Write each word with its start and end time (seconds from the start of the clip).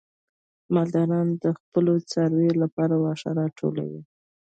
مالداران 0.75 1.27
د 1.43 1.45
خپلو 1.59 1.93
څارویو 2.11 2.59
لپاره 2.63 2.95
واښه 2.97 3.31
راټولوي. 3.39 4.01